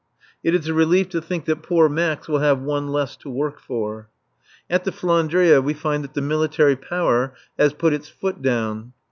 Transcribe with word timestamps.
It 0.43 0.55
is 0.55 0.67
a 0.67 0.73
relief 0.73 1.09
to 1.09 1.21
think 1.21 1.45
that 1.45 1.61
poor 1.61 1.87
Max 1.87 2.27
will 2.27 2.39
have 2.39 2.59
one 2.59 2.87
less 2.87 3.15
to 3.17 3.29
work 3.29 3.59
for. 3.59 4.09
At 4.67 4.83
the 4.83 4.91
"Flandria" 4.91 5.61
we 5.63 5.75
find 5.75 6.03
that 6.03 6.15
the 6.15 6.23
Military 6.23 6.75
Power 6.75 7.35
has 7.59 7.71
put 7.73 7.93
its 7.93 8.09
foot 8.09 8.41
down. 8.41 8.93